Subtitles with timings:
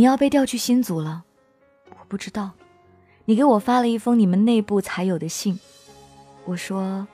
[0.00, 1.22] 你要被调去新组了，
[1.90, 2.52] 我不知道。
[3.26, 5.60] 你给我发了一封你们内部才有的信，
[6.46, 7.06] 我说：“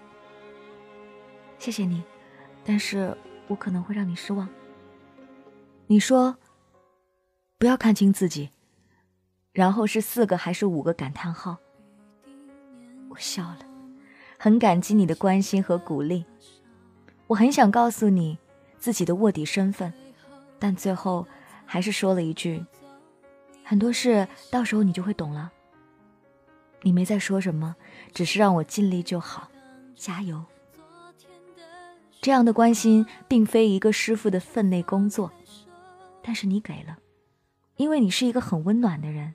[1.59, 2.01] 谢谢你，
[2.64, 3.12] 但是
[3.49, 4.49] 我可能会让你失望。”
[5.88, 6.37] 你说
[7.58, 8.51] ：“不要看清自己。”
[9.53, 11.56] 然后是四个还是五个感叹号？
[13.08, 13.58] 我笑了，
[14.38, 16.24] 很感激你的关心和鼓励。
[17.27, 18.38] 我很想告诉你
[18.78, 19.92] 自己的卧底身份，
[20.60, 21.27] 但最后
[21.66, 22.64] 还是说了一句
[23.62, 25.52] ：“很多事到时候你就会懂了。”
[26.82, 27.77] 你没再说什么，
[28.14, 29.50] 只是让我尽力就好，
[29.94, 30.42] 加油。
[32.22, 35.32] 这样的关心并非一个师傅的分内工作，
[36.22, 36.98] 但是你给了，
[37.77, 39.34] 因为你是一个很温暖的人。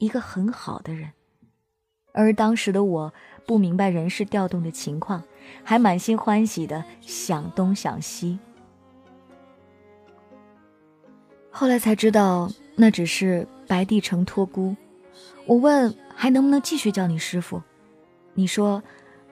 [0.00, 1.10] 一个很好的人，
[2.12, 3.12] 而当时的我
[3.48, 5.24] 不明白人事调动的情况，
[5.64, 8.38] 还满心欢喜的想东想西。
[11.58, 14.76] 后来才知道那只是白帝城托孤。
[15.44, 17.60] 我问还能不能继续叫你师傅，
[18.34, 18.80] 你说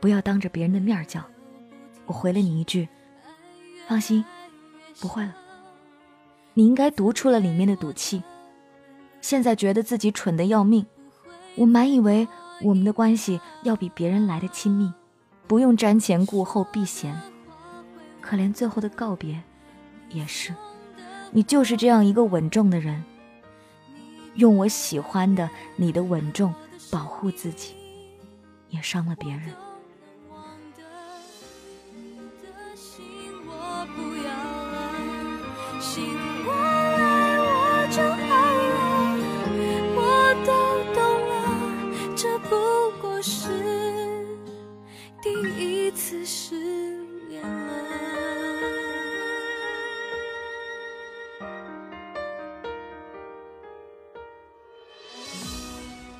[0.01, 1.23] 不要当着别人的面叫。
[2.05, 2.89] 我回了你一句：
[3.87, 4.25] 放心，
[4.99, 5.37] 不会了。
[6.55, 8.25] 你应该读出了里面的赌气。
[9.21, 10.85] 现在觉得自己蠢的要命，
[11.55, 12.27] 我满以为
[12.61, 14.93] 我们的关系要比别人来的亲密，
[15.47, 17.17] 不用瞻前顾后避嫌。
[18.21, 19.41] 可连最后的告别，
[20.11, 20.53] 也是，
[21.33, 23.05] 你就是这样一个稳重的人，
[24.37, 26.55] 用我喜欢的你的稳重
[26.91, 27.75] 保护自己，
[28.71, 29.53] 也伤了别人。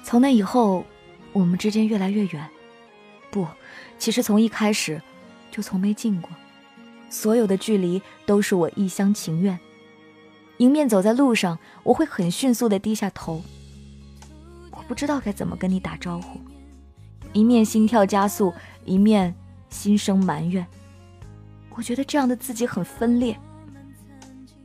[0.07, 0.87] 从那以后，
[1.33, 2.49] 我们之间越来越远。
[3.29, 3.45] 不，
[3.99, 5.03] 其实从一开始，
[5.51, 6.31] 就从没近过。
[7.11, 9.59] 所有的距离都是我一厢情愿。
[10.59, 13.43] 迎面走在路上，我会很迅速的低下头。
[14.71, 16.39] 我不知道该怎么跟你打招呼，
[17.33, 18.55] 一面心跳加速，
[18.85, 19.35] 一面
[19.71, 20.65] 心生埋怨。
[21.71, 23.37] 我觉得这样的自己很分裂。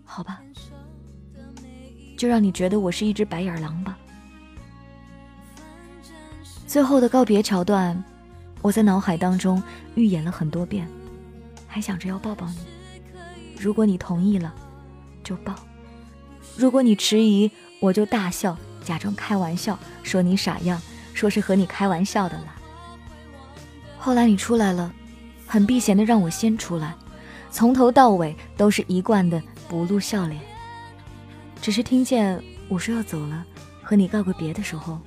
[0.03, 0.39] 好吧，
[2.15, 3.97] 就让你觉得我是一只白眼狼吧。
[6.71, 8.01] 最后的告别桥段，
[8.61, 9.61] 我在脑海当中
[9.95, 10.87] 预演了很多遍，
[11.67, 12.55] 还想着要抱抱你。
[13.59, 14.53] 如果你同意了，
[15.21, 15.53] 就抱；
[16.55, 20.81] 如果你迟疑，我就大笑，假装开玩笑，说你傻样，
[21.13, 22.55] 说是和你开玩笑的啦。
[23.97, 24.93] 后来你出来了，
[25.45, 26.95] 很避嫌的让我先出来，
[27.51, 30.39] 从头到尾都是一贯的不露笑脸。
[31.61, 33.45] 只是听见我说要走了，
[33.83, 34.97] 和你告个别的时候。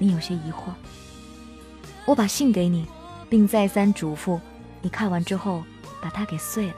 [0.00, 0.72] 你有些疑惑，
[2.06, 2.86] 我把信给你，
[3.28, 4.38] 并再三嘱咐
[4.80, 5.64] 你看完之后
[6.00, 6.74] 把它给碎了。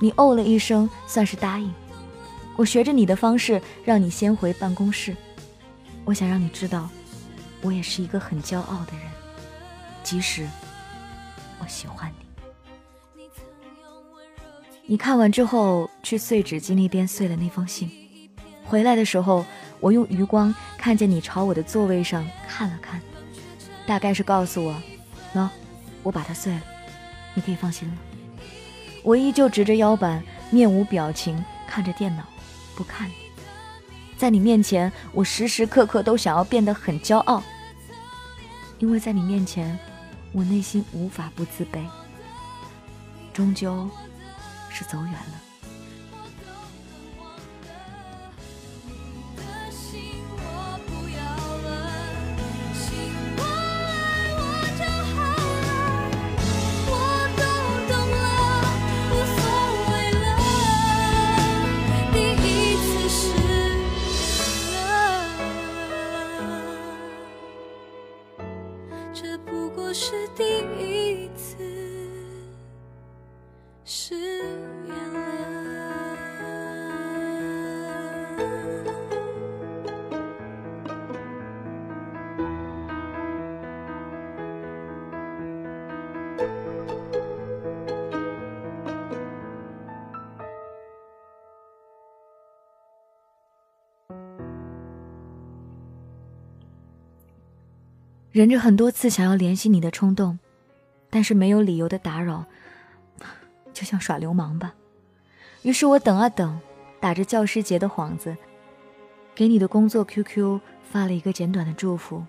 [0.00, 1.70] 你哦了一声，算是答应。
[2.56, 5.14] 我学着你的方式，让你先回办公室。
[6.06, 6.88] 我想让你知道，
[7.60, 9.06] 我也是一个很骄傲的人，
[10.02, 10.48] 即使
[11.60, 13.26] 我喜欢你。
[14.86, 17.90] 你看完之后，去碎纸机那边碎了那封信。
[18.64, 19.44] 回来的时候。
[19.82, 23.02] 我用余光看见你朝我的座位上看了看，
[23.84, 24.80] 大概是告诉我，
[25.34, 25.48] 喏，
[26.04, 26.62] 我把它碎了，
[27.34, 27.94] 你可以放心了。
[29.02, 30.22] 我依旧直着腰板，
[30.52, 32.22] 面无表情看着电脑，
[32.76, 33.14] 不看你。
[34.16, 37.42] 在你面前，我时时刻刻都想要变得很骄傲，
[38.78, 39.76] 因为在你面前，
[40.30, 41.84] 我内心无法不自卑。
[43.32, 43.90] 终究，
[44.70, 45.51] 是走远了。
[98.32, 100.38] 忍着很多次想要联系你的冲动，
[101.10, 102.46] 但是没有理由的打扰，
[103.74, 104.74] 就像耍流氓吧。
[105.60, 106.58] 于是我等啊等，
[106.98, 108.34] 打着教师节的幌子，
[109.34, 112.24] 给你的工作 QQ 发了一个简短的祝福，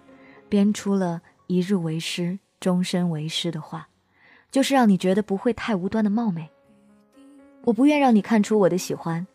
[0.50, 3.88] 编出了一日为师，终身为师的话，
[4.51, 6.50] 就是让你觉得不会太无端的冒昧。
[7.63, 9.25] 我不愿让你看出我的喜欢，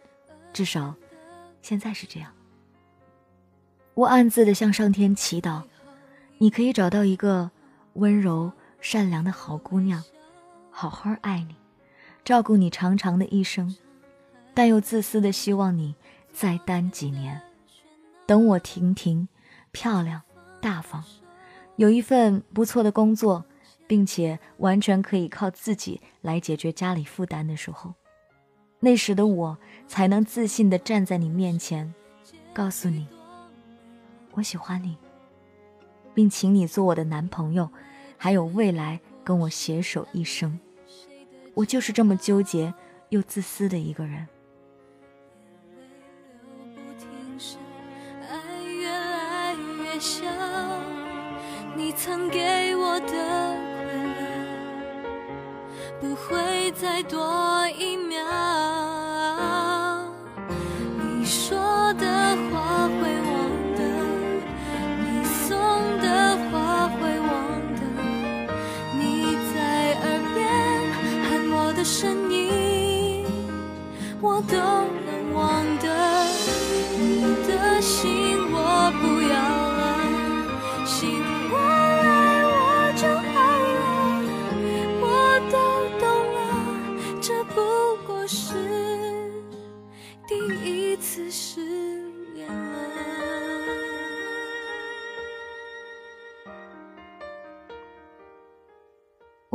[0.52, 0.94] 至少
[1.62, 2.30] 现在是这样。
[3.94, 5.62] 我暗自的向上天祈祷，
[6.40, 7.50] 你可以找到一个
[7.94, 10.02] 温柔善良的好姑娘，
[10.70, 11.56] 好好爱你，
[12.24, 13.76] 照顾你长长的一生，
[14.54, 15.96] 但又自私的希望你
[16.32, 17.40] 再单几年，
[18.24, 19.28] 等我婷婷
[19.72, 20.22] 漂亮
[20.60, 21.02] 大方，
[21.74, 23.44] 有一份不错的工作，
[23.88, 27.94] 并且完全可以靠自己来解决家里负担的时候。
[28.78, 29.58] 那时的我
[29.88, 31.92] 才能自信的站在你面前，
[32.54, 33.08] 告诉你，
[34.34, 34.96] 我喜欢你，
[36.18, 37.70] 并请你做我的男朋友，
[38.16, 40.58] 还有未来跟我携手一生。
[41.54, 42.74] 我就是这么纠结
[43.10, 44.26] 又自私的一个人。
[51.76, 53.56] 你曾给我的
[56.00, 58.77] 不会再多一秒。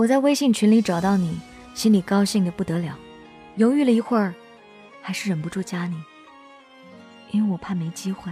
[0.04, 1.40] 我在微信群里找到你，
[1.74, 2.94] 心里高兴的不得了，
[3.56, 4.34] 犹豫了一会儿，
[5.02, 5.96] 还是忍不住加你，
[7.32, 8.30] 因为我怕没机会。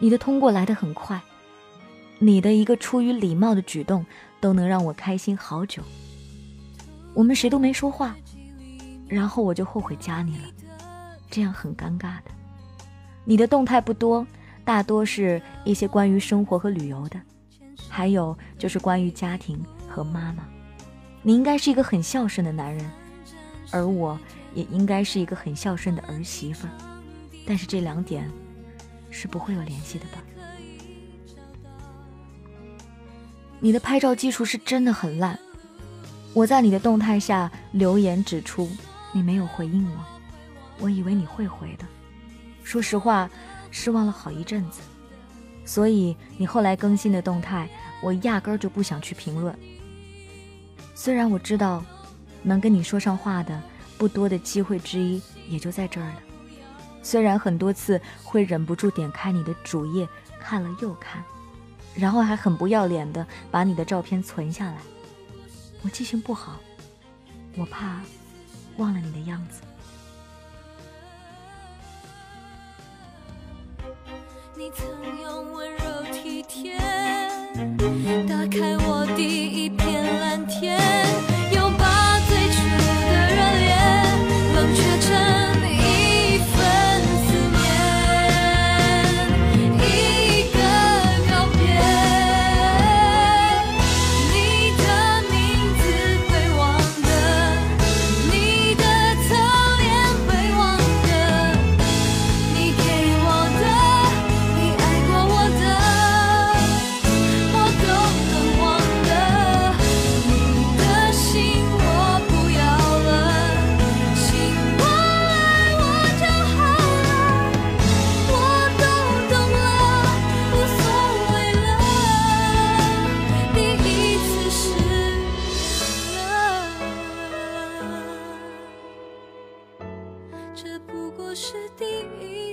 [0.00, 1.20] 你的通过来的很快，
[2.18, 4.04] 你的一个出于礼貌的举动
[4.40, 5.80] 都能让我开心好久。
[7.14, 8.16] 我们谁都没说话，
[9.06, 10.48] 然后我就后悔加你了，
[11.30, 12.32] 这样很尴尬的。
[13.24, 14.26] 你的动态不多，
[14.64, 17.20] 大多是一些关于生活和旅游的，
[17.88, 20.42] 还有就是关于家庭和妈妈。
[21.22, 22.90] 你应该是一个很孝顺的男人，
[23.70, 24.18] 而我
[24.54, 26.66] 也应该是一个很孝顺的儿媳妇。
[27.46, 28.30] 但是这两点
[29.10, 30.22] 是不会有联系的吧？
[33.58, 35.38] 你的拍照技术是真的很烂。
[36.32, 38.70] 我在你的动态下留言指出
[39.12, 40.04] 你没有回应我，
[40.78, 41.84] 我以为你会回的。
[42.62, 43.28] 说实话，
[43.70, 44.80] 失望了好一阵子。
[45.64, 47.68] 所以你后来更新的动态，
[48.00, 49.54] 我压根儿就不想去评论。
[51.02, 51.82] 虽然我知道，
[52.42, 53.58] 能跟你说上话的
[53.96, 56.16] 不多的机会之一也就在这儿了。
[57.02, 60.06] 虽然很多次会忍不住点开你的主页
[60.38, 61.24] 看了又看，
[61.94, 64.76] 然后还很不要脸的把你的照片存下来。
[65.80, 66.60] 我记性不好，
[67.56, 68.02] 我怕
[68.76, 69.62] 忘了你的样子。
[74.54, 74.86] 你曾
[75.22, 76.78] 用温柔体贴
[78.26, 80.80] 打开我第一片蓝天
[81.52, 82.64] 又把最初
[83.06, 83.68] 的热烈
[84.54, 85.59] 冷却成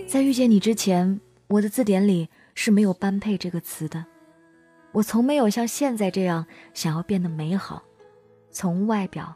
[0.07, 4.05] 在遇见你之前，我的字典里是没有“般配”这个词的。
[4.93, 7.83] 我从没有像现在这样想要变得美好，
[8.49, 9.35] 从外表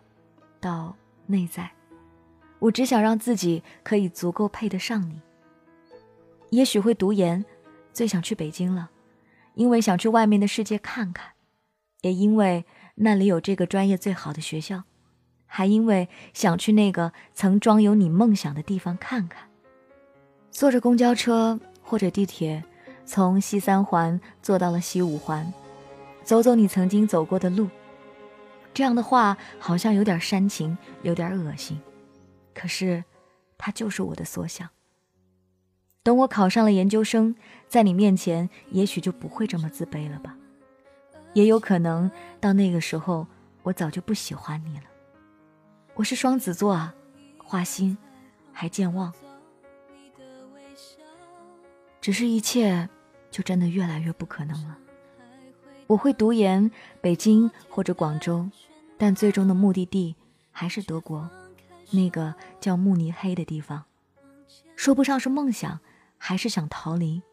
[0.61, 1.69] 到内在，
[2.59, 5.19] 我只想让自己可以足够配得上你。
[6.51, 7.43] 也许会读研，
[7.91, 8.89] 最想去北京了，
[9.55, 11.33] 因为想去外面的世界看看，
[11.99, 12.63] 也因为
[12.95, 14.85] 那里有这个专业最好的学校，
[15.45, 19.50] 还因为想去那个曾装有你梦想的地方看看。
[20.51, 22.63] 坐着公交车或者地铁，
[23.05, 25.51] 从西三环坐到了西五环，
[26.23, 27.69] 走走你曾经走过的路。
[28.73, 31.81] 这样的话好像有点煽情，有点恶心，
[32.53, 33.03] 可是，
[33.57, 34.69] 他就是我的所想。
[36.03, 37.35] 等我考上了研究生，
[37.67, 40.35] 在你面前，也许就不会这么自卑了吧？
[41.33, 43.25] 也有可能到那个时候，
[43.63, 44.83] 我早就不喜欢你了。
[45.95, 46.93] 我是双子座啊，
[47.37, 47.97] 花心，
[48.51, 49.13] 还健忘。
[52.01, 52.89] 只是，一切
[53.29, 54.77] 就真的越来越不可能了。
[55.87, 58.49] 我会读研北京或者广州，
[58.97, 60.15] 但最终的目的地
[60.51, 61.29] 还是德国，
[61.91, 63.85] 那个叫慕尼黑的地方。
[64.75, 65.79] 说不上是梦想。
[66.23, 67.23] 还是想逃离，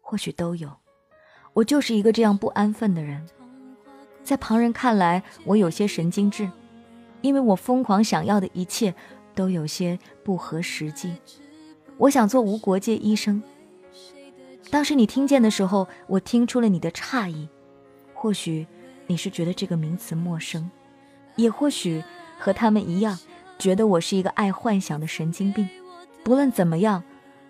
[0.00, 0.68] 或许都有。
[1.52, 3.24] 我就是一个这样不安分的人，
[4.24, 6.50] 在旁人看来，我有些神经质，
[7.20, 8.92] 因为我疯狂想要的一切
[9.32, 11.14] 都有些不合实际。
[11.98, 13.40] 我想做无国界医生。
[14.72, 17.46] 当时你听见的时候，我听出了你的诧异。
[18.14, 18.66] 或许
[19.06, 20.70] 你是觉得这个名词陌生，
[21.36, 22.02] 也或许
[22.38, 23.18] 和他们一样，
[23.58, 25.68] 觉得我是一个爱幻想的神经病。
[26.24, 27.04] 不论怎么样。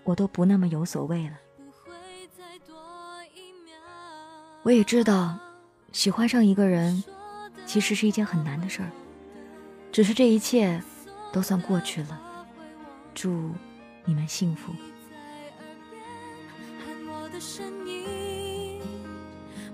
[0.04, 1.36] 我都不那么有所谓了。
[4.64, 5.38] 我也知道，
[5.92, 7.04] 喜欢上一个人，
[7.66, 8.90] 其实是一件很难的事儿。
[9.92, 10.82] 只是这一切，
[11.32, 12.20] 都算过去了。
[13.14, 13.52] 祝
[14.04, 14.72] 你们幸福。
[17.44, 18.80] 声音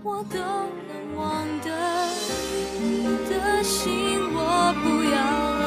[0.02, 1.70] 我都能忘掉
[2.80, 5.20] 你的心我不要
[5.60, 5.62] 了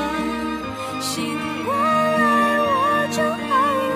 [0.99, 3.49] 心我来我就好
[3.87, 3.93] 了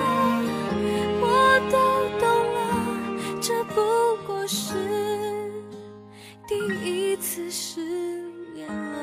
[1.20, 1.26] 我
[1.68, 1.74] 都
[2.20, 2.58] 懂了
[3.42, 3.74] 这不
[4.24, 4.74] 过是
[6.46, 7.80] 第一次失
[8.54, 8.96] 恋了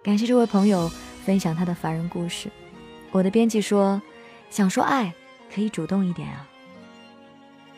[0.00, 0.88] 感谢这位朋友
[1.24, 2.50] 分享他的凡人故事。
[3.10, 4.00] 我的编辑说
[4.50, 5.12] ：“想说爱，
[5.52, 6.46] 可以主动一点啊。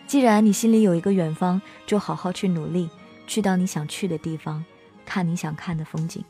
[0.06, 2.90] 既然你心里有一个远方，就好好去努力，
[3.26, 4.64] 去到你想去的地方，
[5.04, 6.24] 看你想看的风景。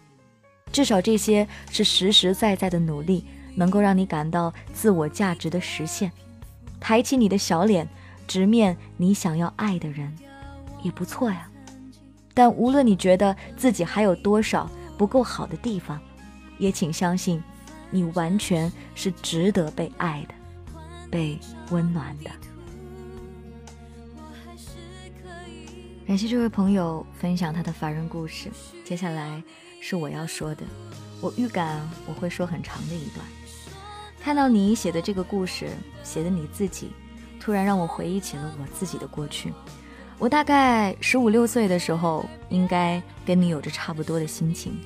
[0.70, 6.12] 至少这些是实实在在的努力，能够让你感到自我价值的实现。
[6.78, 7.88] 抬起你的小脸，
[8.26, 10.14] 直面你想要爱的人，
[10.82, 11.49] 也不错呀。
[12.35, 16.00] 但无论你觉得自己还有多少，”不够好的地方，
[16.58, 17.42] 也请相信，
[17.90, 20.34] 你完全是值得被爱的，
[21.10, 21.38] 被
[21.70, 22.30] 温暖的。
[26.06, 28.48] 感谢这位朋友分享他的凡人故事。
[28.84, 29.42] 接下来
[29.80, 30.62] 是我要说的，
[31.20, 33.26] 我预感我会说很长的一段。
[34.20, 35.68] 看到你写的这个故事，
[36.04, 36.90] 写的你自己，
[37.40, 39.52] 突然让我回忆起了我自己的过去。
[40.18, 44.78] 我大概十五六岁的时候，应该跟你有着差不多的心情。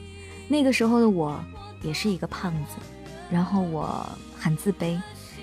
[0.51, 1.41] 那个时候的我
[1.81, 2.75] 也是一个胖子，
[3.31, 4.05] 然后我
[4.37, 5.01] 很自卑。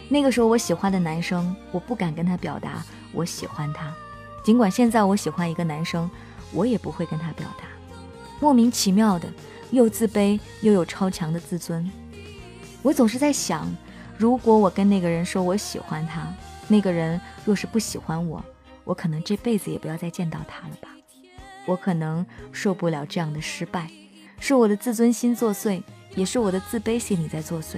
[0.10, 2.84] 那个时候我喜欢的男生，我不敢跟他表达
[3.14, 3.94] 我喜欢他。
[4.44, 6.12] 尽管现在我喜欢一个男生，
[6.52, 7.64] 我也不会跟他表达。
[8.42, 9.30] 莫名其妙的，
[9.72, 11.90] 又自卑又有超强的自尊。
[12.82, 13.74] 我总是在想，
[14.18, 16.28] 如果我跟那个人说我喜欢他，
[16.68, 18.44] 那个人若是不喜欢我。
[18.84, 20.90] 我可能这辈子也不要再见到他了吧，
[21.66, 23.90] 我可能受不了这样的失败，
[24.40, 25.82] 是我的自尊心作祟，
[26.16, 27.78] 也是我的自卑心理在作祟。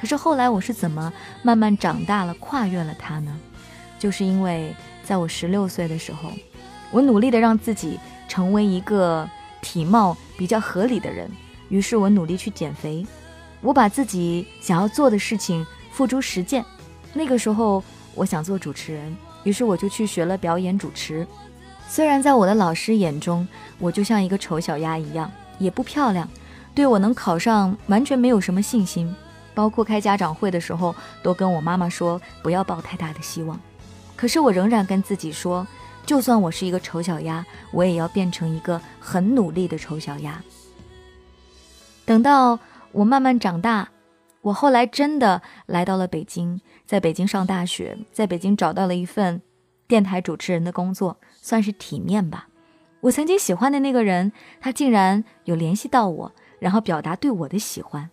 [0.00, 3.36] 可是后来我是怎么慢慢长大了，跨越了他呢？
[3.98, 6.30] 就是因为在我十六岁的时候，
[6.90, 9.28] 我努力的让自己成为一个
[9.60, 11.28] 体貌比较合理的人，
[11.68, 13.04] 于是我努力去减肥，
[13.60, 16.64] 我把自己想要做的事情付诸实践。
[17.12, 17.82] 那个时候，
[18.14, 19.16] 我想做主持人。
[19.44, 21.26] 于是我就去学了表演主持，
[21.88, 23.46] 虽然在我的老师眼中，
[23.78, 26.28] 我就像一个丑小鸭一样，也不漂亮，
[26.74, 29.14] 对我能考上完全没有什么信心，
[29.54, 33.58] 包括开家长会的时候，都跟我妈妈说不要抱太大的希望。
[34.16, 35.66] 可是我仍然跟自己说，
[36.04, 40.42] 就算我是一个丑小鸭，我也要变成一个很努力的丑小鸭。
[42.04, 42.58] 等到
[42.92, 43.88] 我慢慢长大。
[44.40, 49.42] 我后来真的来到了北京，在北京上大学，在北京找到了一份
[49.88, 52.48] 电台主持人的工作，算是体面吧。
[53.00, 58.10] 我曾经喜欢的那个人，他竟然有联系到我，然后表达对我的喜欢。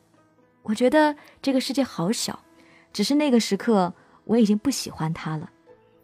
[0.63, 2.39] 我觉得这个世界好小，
[2.93, 3.93] 只是那个时刻
[4.25, 5.49] 我已经不喜欢他了，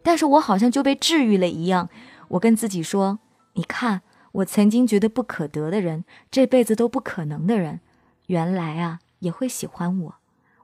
[0.02, 1.88] 但是我好像就被治愈了一样。
[2.28, 3.18] 我跟自己说
[3.54, 7.80] ：“你看，我曾经觉得不可得的人，这辈子都不可能的人，
[8.26, 10.16] 原来啊。”也会喜欢我，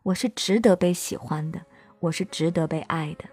[0.02, 1.60] 我是值得被喜欢的，
[2.00, 3.24] 我是值得被爱的。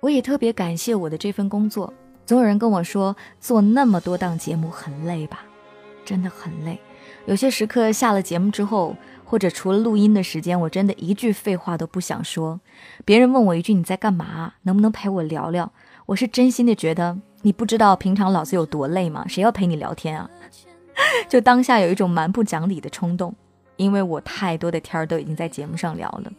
[0.00, 1.90] 我也特别感谢我的这份工作。
[2.30, 5.42] 总有人跟我说，做那么多档节目很累吧？
[6.04, 6.78] 真的很累。
[7.26, 8.94] 有些时刻下了节目之后，
[9.24, 12.60] 或者除了录音的时间，我真的一句废话都不想说。
[13.04, 15.72] 别人问我一句你在干嘛，能不能陪我聊聊？
[16.06, 19.24] 我是真心的觉得，你不知道平常老子有多累吗？
[19.26, 20.30] 谁要陪你聊天啊？
[21.28, 23.34] 就当下有一种蛮不讲理的冲动，
[23.74, 26.30] 因为我太多的天儿都已经在节目上聊了。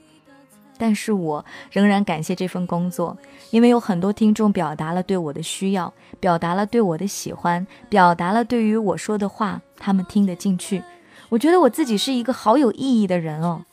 [0.81, 3.15] 但是我仍然感谢这份工作，
[3.51, 10.81] 因为有很多听众表达了对我的需要，表达了对我的喜欢，表达了对于我说的话，他们听得进去。
[11.29, 13.63] 我觉得我自己是一个好有意义的人哦。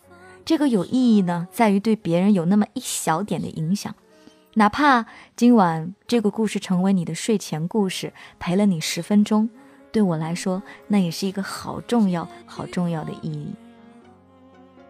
[0.45, 3.95] 这个有意义呢，在于对别人有那么一小点的影响，
[4.57, 9.49] 哪怕今晚这个故事成为你的睡前故事，陪了你十分钟，
[9.91, 13.49] 对我来说，那也是一个好重要、好重要的意义。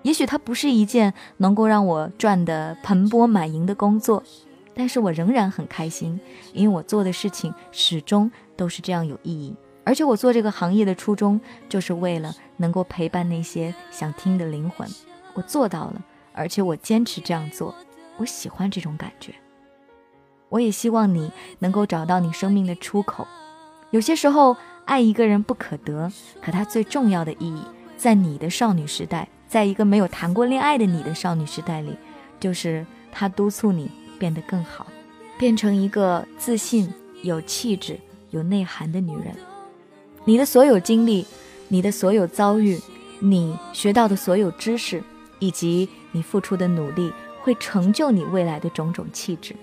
[0.09, 4.23] 也许它不是一件能够让我赚得盆钵满盈的工作，
[4.75, 6.19] 但是我仍然很开心，
[6.55, 9.55] 因为我做的事情始终都是这样有意义。
[9.85, 11.39] 而且我做这个行业的初衷，
[11.69, 14.89] 就是为了能够陪伴那些想听的灵魂。
[15.35, 17.75] 我做到了，而且我坚持这样做，
[18.17, 19.35] 我喜欢这种感觉。
[20.49, 23.27] 我也希望你能够找到你生命的出口。
[23.91, 26.11] 有些时候，爱一个人不可得，
[26.41, 27.63] 可它最重要的意义，
[27.99, 29.29] 在你的少女时代。
[29.49, 31.97] 在一个没有谈过恋爱的你的少女时代里，
[32.39, 34.87] 就是他督促你变得更好，
[35.39, 37.99] 变成一个自信、有气质、
[38.31, 39.35] 有内涵的女人。
[40.27, 41.27] 你的所有经历，
[41.69, 42.79] 你的所有遭遇，
[43.21, 45.03] 你学到的所有知识，
[45.39, 49.57] 以及你付出的努力，会成就你未来的种种气质。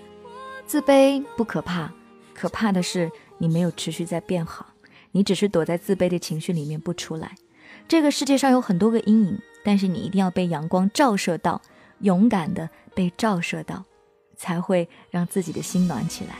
[0.66, 1.92] 自卑不可怕，
[2.34, 4.66] 可怕的是你没有持续在变好，
[5.12, 7.36] 你只是躲在自卑的情绪里面不出来。
[7.86, 9.38] 这个世界上有很多个阴影。
[9.66, 11.60] 但是你一定要被阳光照射到，
[11.98, 13.82] 勇敢的被照射到，
[14.36, 16.36] 才会让自己的心暖起来。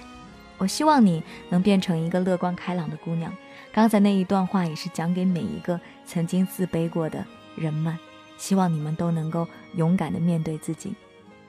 [0.58, 3.32] 我希望你能变成一个乐观开朗的姑娘。
[3.72, 7.98] 刚才那一段话也是讲给每一个曾经自卑过的人们，
[8.38, 10.94] 希望你们都能够勇敢的面对自己。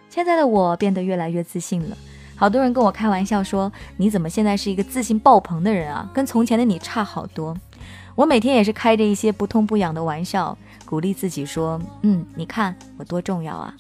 [0.10, 1.96] 现在的我变得越来越自信了，
[2.36, 6.10] 好多人跟我开玩笑说：“你怎么现在是一个自信爆棚的人啊？
[6.12, 7.56] 跟从前的你差好多。”
[8.18, 10.58] 我每天也是开着一些不痛不痒的玩笑。
[10.86, 13.72] 鼓励自己说：“嗯，你看我多重要啊！”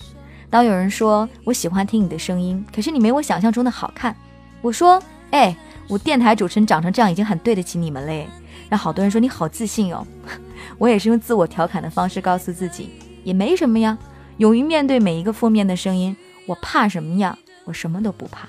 [0.47, 4.15] 当有人说我喜欢听你的声音，可是你没我想象中的好看，
[4.61, 8.29] 我说：“哎，我电台主持人长成这样已经很对得起你们嘞。”
[8.69, 10.05] 让好多人说你好自信哦。
[10.77, 12.91] 我也是用自我调侃的方式告诉自己，
[13.23, 13.97] 也没什么呀。
[14.37, 17.35] 勇于面对每一个负面的声音，我怕什么呀？
[17.65, 18.47] 我什么都不怕，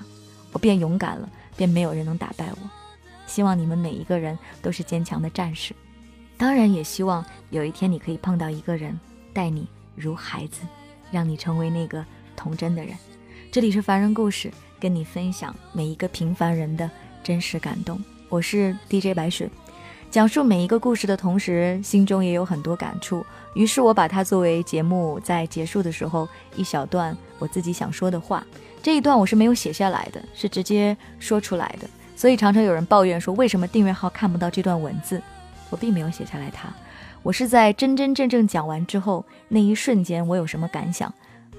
[0.51, 2.78] 我变勇敢了，便没有人能打败我。
[3.29, 5.75] 希望你们每一个人都是坚强的战士。
[6.35, 8.99] 当然也希望有一天你可以碰到一个人，
[9.31, 10.61] 待你如孩子，
[11.11, 12.03] 让你成为那个
[12.35, 12.95] 童真的人。
[13.51, 16.89] 这里是凡人故事，跟你分享每一个平凡人的
[17.23, 18.03] 真实感动。
[18.29, 19.47] 我是 DJ 白雪，
[20.09, 23.23] 讲述每一个故事的同时，心中也有很多感触。
[23.53, 28.43] 于是我把它作为节目在结束的时候一小段我自己想说的话。
[28.81, 31.87] 这一段我是没有写下来的，是直接说出来的。
[32.19, 35.21] 所以常常有人抱怨说，为什么订阅号看不到这段文字？
[35.69, 36.67] 我并没有写下来，它，
[37.23, 41.13] 我是在真真正正讲完之后那一瞬间，我有什么感想，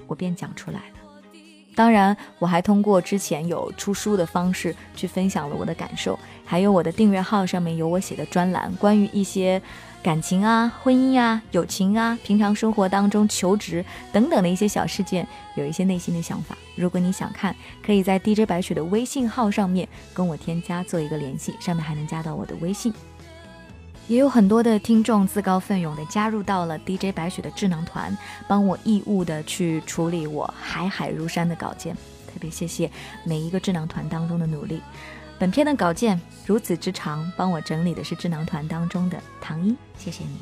[0.05, 1.33] 我便讲出来了。
[1.73, 9.59] 当然，我还通过之前有出书的方式去分享了我的感受，还有我的订阅号上面有我写的专栏，关于一些
[10.03, 16.57] 感情啊、婚姻啊、友情啊、平常生活当中求职等等的一些小事件，有一些内心的想法。
[16.75, 22.91] 如果你想看，可以在 DJ 白雪的微信号上面跟我添加做一个联系，上面还能加到我的微信。
[24.07, 31.93] 也有很多的听众自告奋勇的加入到了 DJ 白雪的智囊团，帮我义务的去处理我海海如山的稿件，
[32.25, 32.89] 特别谢谢
[33.23, 34.81] 每一个智囊团当中的努力。
[35.41, 40.37] 本片的稿件如此之长，帮我整理的是智囊团当中的唐一，谢谢你，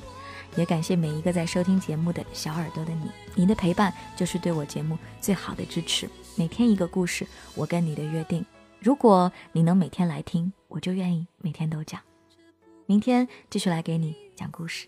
[0.57, 6.09] 也感谢每一个在收听节目的小耳朵的你，你的陪伴就是对我节目最好的支持。
[6.35, 8.45] 每天一个故事，我跟你的约定，
[8.77, 12.01] 如果你能每天来听，我就愿意每天都讲。
[12.85, 14.85] 明天继续来给你讲故事。